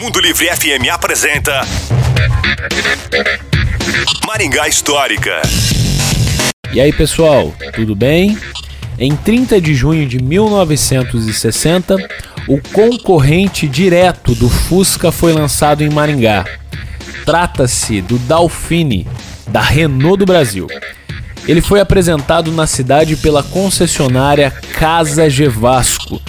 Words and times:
Mundo 0.00 0.20
Livre 0.20 0.46
FM 0.46 0.88
apresenta 0.92 1.62
Maringá 4.26 4.68
Histórica. 4.68 5.40
E 6.72 6.80
aí, 6.80 6.92
pessoal, 6.92 7.54
tudo 7.74 7.94
bem? 7.94 8.38
Em 8.98 9.16
30 9.16 9.60
de 9.60 9.74
junho 9.74 10.06
de 10.06 10.22
1960, 10.22 11.96
o 12.46 12.60
concorrente 12.72 13.66
direto 13.66 14.34
do 14.34 14.48
Fusca 14.48 15.10
foi 15.10 15.32
lançado 15.32 15.82
em 15.82 15.88
Maringá. 15.88 16.44
Trata-se 17.24 18.00
do 18.02 18.18
Dalfine, 18.18 19.08
da 19.48 19.60
Renault 19.62 20.18
do 20.18 20.26
Brasil. 20.26 20.66
Ele 21.48 21.60
foi 21.60 21.80
apresentado 21.80 22.52
na 22.52 22.66
cidade 22.66 23.16
pela 23.16 23.42
concessionária 23.42 24.50
Casa 24.50 25.28
Gevasco, 25.30 26.20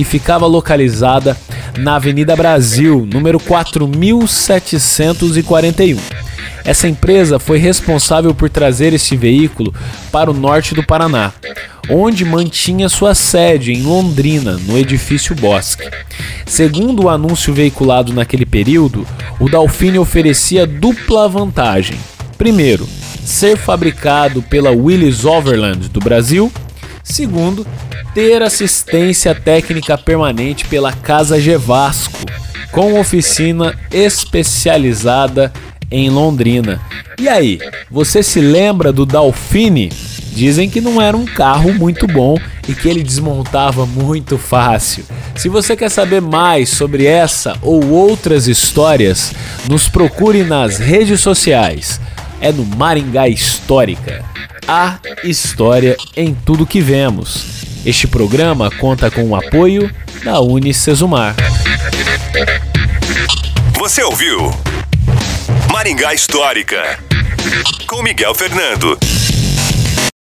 que 0.00 0.04
ficava 0.04 0.46
localizada 0.46 1.36
na 1.76 1.96
Avenida 1.96 2.34
Brasil, 2.34 3.06
número 3.12 3.38
4741. 3.38 6.00
Essa 6.64 6.88
empresa 6.88 7.38
foi 7.38 7.58
responsável 7.58 8.34
por 8.34 8.48
trazer 8.48 8.94
esse 8.94 9.14
veículo 9.14 9.74
para 10.10 10.30
o 10.30 10.34
norte 10.34 10.74
do 10.74 10.82
Paraná, 10.82 11.34
onde 11.90 12.24
mantinha 12.24 12.88
sua 12.88 13.14
sede 13.14 13.74
em 13.74 13.82
Londrina, 13.82 14.58
no 14.66 14.78
edifício 14.78 15.34
Bosque. 15.34 15.86
Segundo 16.46 17.04
o 17.04 17.10
anúncio 17.10 17.52
veiculado 17.52 18.14
naquele 18.14 18.46
período, 18.46 19.06
o 19.38 19.50
Dalfine 19.50 19.98
oferecia 19.98 20.66
dupla 20.66 21.28
vantagem. 21.28 22.00
Primeiro, 22.38 22.88
ser 23.22 23.58
fabricado 23.58 24.40
pela 24.40 24.70
Willis 24.70 25.26
Overland 25.26 25.90
do 25.90 26.00
Brasil. 26.00 26.50
Segundo, 27.10 27.66
ter 28.14 28.40
assistência 28.40 29.34
técnica 29.34 29.98
permanente 29.98 30.64
pela 30.66 30.92
Casa 30.92 31.40
Gevasco, 31.40 32.20
com 32.70 32.98
oficina 32.98 33.76
especializada 33.90 35.52
em 35.90 36.08
Londrina. 36.08 36.80
E 37.18 37.28
aí, 37.28 37.58
você 37.90 38.22
se 38.22 38.40
lembra 38.40 38.92
do 38.92 39.04
Dalfine? 39.04 39.88
Dizem 40.32 40.70
que 40.70 40.80
não 40.80 41.02
era 41.02 41.16
um 41.16 41.26
carro 41.26 41.74
muito 41.74 42.06
bom 42.06 42.38
e 42.68 42.72
que 42.72 42.88
ele 42.88 43.02
desmontava 43.02 43.84
muito 43.84 44.38
fácil. 44.38 45.04
Se 45.34 45.48
você 45.48 45.76
quer 45.76 45.90
saber 45.90 46.22
mais 46.22 46.68
sobre 46.68 47.06
essa 47.06 47.56
ou 47.60 47.90
outras 47.90 48.46
histórias, 48.46 49.32
nos 49.68 49.88
procure 49.88 50.44
nas 50.44 50.78
redes 50.78 51.20
sociais. 51.20 52.00
É 52.40 52.52
no 52.52 52.64
Maringá 52.64 53.28
Histórica. 53.28 54.29
A 54.72 55.00
história 55.24 55.96
em 56.16 56.32
tudo 56.32 56.64
que 56.64 56.80
vemos. 56.80 57.64
Este 57.84 58.06
programa 58.06 58.70
conta 58.70 59.10
com 59.10 59.24
o 59.24 59.34
apoio 59.34 59.92
da 60.22 60.38
Unicesumar. 60.38 61.34
Você 63.76 64.00
ouviu 64.04 64.38
Maringá 65.72 66.14
Histórica 66.14 67.00
com 67.84 68.00
Miguel 68.00 68.32
Fernando. 68.32 68.96